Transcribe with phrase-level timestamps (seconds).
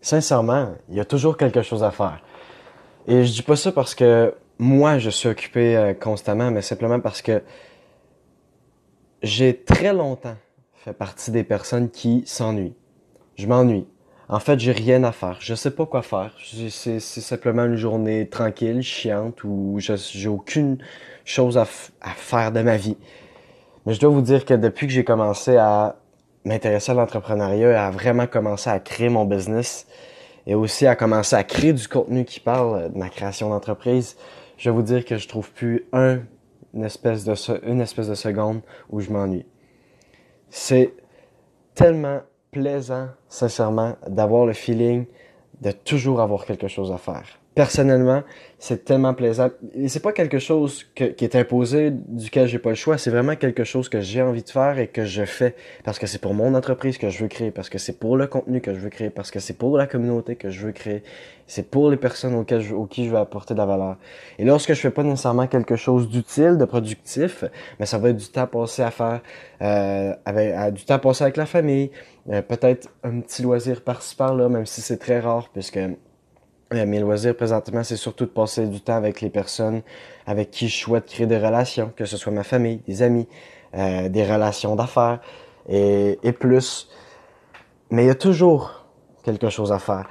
[0.00, 2.20] sincèrement, il y a toujours quelque chose à faire.
[3.06, 7.00] Et je dis pas ça parce que moi, je suis occupé euh, constamment, mais simplement
[7.00, 7.42] parce que
[9.22, 10.36] j'ai très longtemps
[10.74, 12.74] fait partie des personnes qui s'ennuient.
[13.36, 13.86] Je m'ennuie.
[14.28, 15.36] En fait, j'ai rien à faire.
[15.40, 16.34] Je sais pas quoi faire.
[16.70, 20.78] C'est simplement une journée tranquille, chiante, où j'ai aucune
[21.24, 21.66] chose à,
[22.00, 22.96] à, faire de ma vie.
[23.84, 25.96] Mais je dois vous dire que depuis que j'ai commencé à
[26.44, 29.86] m'intéresser à l'entrepreneuriat et à vraiment commencer à créer mon business
[30.46, 34.16] et aussi à commencer à créer du contenu qui parle de ma création d'entreprise,
[34.56, 36.20] je vais vous dire que je trouve plus un,
[36.74, 37.34] une espèce de,
[37.68, 39.46] une espèce de seconde où je m'ennuie.
[40.48, 40.94] C'est
[41.74, 45.06] tellement plaisant, sincèrement, d'avoir le feeling
[45.60, 48.22] de toujours avoir quelque chose à faire personnellement,
[48.58, 49.50] c'est tellement plaisant.
[49.74, 52.96] Et c'est pas quelque chose qui est imposé, duquel j'ai pas le choix.
[52.98, 56.06] C'est vraiment quelque chose que j'ai envie de faire et que je fais parce que
[56.06, 58.74] c'est pour mon entreprise que je veux créer, parce que c'est pour le contenu que
[58.74, 61.02] je veux créer, parce que c'est pour la communauté que je veux créer.
[61.46, 63.96] C'est pour les personnes auxquelles je, auxquelles je veux apporter de la valeur.
[64.38, 67.44] Et lorsque je fais pas nécessairement quelque chose d'utile, de productif,
[67.80, 69.20] mais ça va être du temps passé à faire,
[69.60, 71.90] euh, avec, du temps passé avec la famille,
[72.30, 75.80] euh, peut-être un petit loisir par-ci par-là, même si c'est très rare, puisque
[76.72, 79.82] euh, mes loisirs présentement, c'est surtout de passer du temps avec les personnes
[80.26, 83.26] avec qui je souhaite créer des relations, que ce soit ma famille, des amis,
[83.74, 85.20] euh, des relations d'affaires
[85.68, 86.88] et, et, plus.
[87.90, 88.84] Mais il y a toujours
[89.24, 90.08] quelque chose à faire.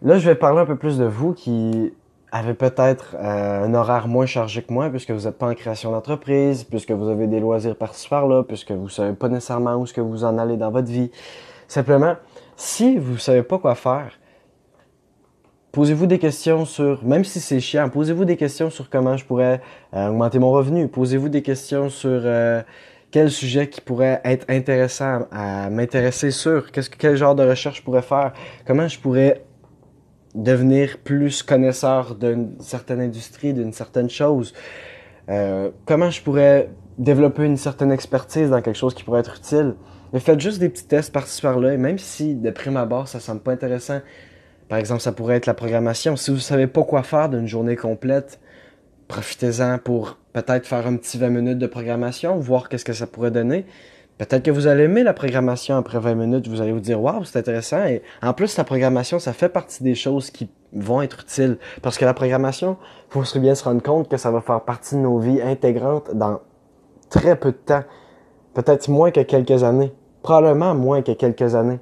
[0.00, 1.92] Là, je vais parler un peu plus de vous qui
[2.32, 5.90] avez peut-être euh, un horaire moins chargé que moi puisque vous n'êtes pas en création
[5.90, 9.92] d'entreprise, puisque vous avez des loisirs par-ci par-là, puisque vous savez pas nécessairement où ce
[9.92, 11.10] que vous en allez dans votre vie.
[11.66, 12.16] Simplement,
[12.56, 14.12] si vous savez pas quoi faire,
[15.78, 19.60] Posez-vous des questions sur, même si c'est chiant, posez-vous des questions sur comment je pourrais
[19.94, 20.88] euh, augmenter mon revenu.
[20.88, 22.62] Posez-vous des questions sur euh,
[23.12, 28.02] quel sujet qui pourrait être intéressant à m'intéresser sur, quel genre de recherche je pourrais
[28.02, 28.32] faire,
[28.66, 29.44] comment je pourrais
[30.34, 34.54] devenir plus connaisseur d'une certaine industrie, d'une certaine chose,
[35.28, 39.76] euh, comment je pourrais développer une certaine expertise dans quelque chose qui pourrait être utile?
[40.12, 43.20] Mais faites juste des petits tests par-ci par-là, et même si de prime abord ça
[43.20, 44.00] semble pas intéressant,
[44.68, 46.16] par exemple, ça pourrait être la programmation.
[46.16, 48.38] Si vous savez pas quoi faire d'une journée complète,
[49.08, 53.30] profitez-en pour peut-être faire un petit 20 minutes de programmation, voir qu'est-ce que ça pourrait
[53.30, 53.64] donner.
[54.18, 57.24] Peut-être que vous allez aimer la programmation après 20 minutes, vous allez vous dire waouh,
[57.24, 61.20] c'est intéressant et en plus la programmation, ça fait partie des choses qui vont être
[61.22, 62.76] utiles parce que la programmation,
[63.10, 66.14] faut se bien se rendre compte que ça va faire partie de nos vies intégrantes
[66.14, 66.40] dans
[67.10, 67.84] très peu de temps,
[68.54, 69.92] peut-être moins que quelques années,
[70.22, 71.78] probablement moins que quelques années.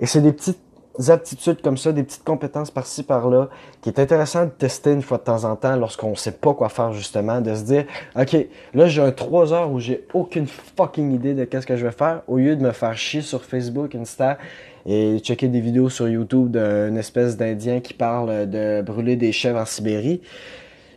[0.00, 0.65] Et c'est des petites
[1.08, 3.48] aptitudes comme ça, des petites compétences par-ci par-là,
[3.82, 6.68] qui est intéressant de tester une fois de temps en temps lorsqu'on sait pas quoi
[6.68, 7.84] faire justement, de se dire,
[8.18, 8.36] ok,
[8.74, 11.92] là j'ai un 3 heures où j'ai aucune fucking idée de qu'est-ce que je vais
[11.92, 14.38] faire, au lieu de me faire chier sur Facebook, Insta
[14.86, 19.58] et checker des vidéos sur YouTube d'une espèce d'Indien qui parle de brûler des chèvres
[19.58, 20.20] en Sibérie.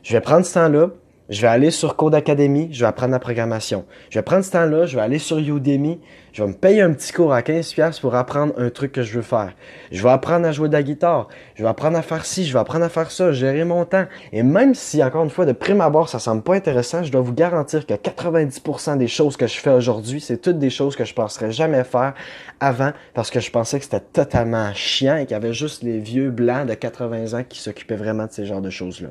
[0.04, 0.92] Je vais prendre ce temps-là,
[1.30, 3.86] je vais aller sur Code Academy, je vais apprendre la programmation.
[4.10, 6.00] Je vais prendre ce temps-là, je vais aller sur Udemy,
[6.34, 9.14] je vais me payer un petit cours à 15$ pour apprendre un truc que je
[9.14, 9.54] veux faire.
[9.92, 12.54] Je vais apprendre à jouer de la guitare, je vais apprendre à faire ci, je
[12.54, 14.06] vais apprendre à faire ça, gérer mon temps.
[14.32, 17.22] Et même si, encore une fois, de prime abord, ça semble pas intéressant, je dois
[17.22, 21.06] vous garantir que 90% des choses que je fais aujourd'hui, c'est toutes des choses que
[21.06, 22.16] je penserais jamais faire
[22.60, 26.00] avant parce que je pensais que c'était totalement chiant et qu'il y avait juste les
[26.00, 29.10] vieux blancs de 80 ans qui s'occupaient vraiment de ces genres de choses-là.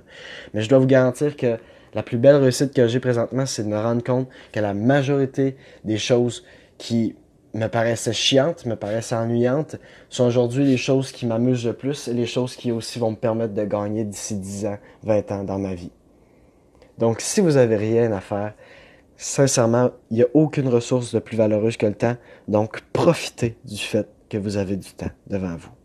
[0.53, 1.59] Mais je dois vous garantir que
[1.95, 5.57] la plus belle réussite que j'ai présentement, c'est de me rendre compte que la majorité
[5.85, 6.45] des choses
[6.77, 7.17] qui
[7.55, 9.77] me paraissaient chiantes, me paraissaient ennuyantes,
[10.09, 13.17] sont aujourd'hui les choses qui m'amusent le plus et les choses qui aussi vont me
[13.17, 15.91] permettre de gagner d'ici 10 ans, 20 ans dans ma vie.
[16.99, 18.55] Donc, si vous avez rien à faire,
[19.17, 22.17] sincèrement, il n'y a aucune ressource de plus valeureuse que le temps.
[22.49, 25.78] Donc, profitez du fait que vous avez du temps devant vous.